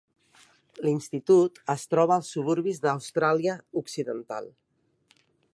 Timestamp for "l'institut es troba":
0.85-2.17